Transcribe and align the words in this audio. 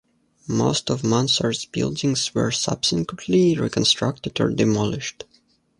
Most 0.47 0.89
of 0.89 1.03
Mansart's 1.03 1.65
buildings 1.65 2.33
were 2.33 2.49
subsequently 2.49 3.55
reconstructed 3.55 4.41
or 4.41 4.49
demolished. 4.49 5.25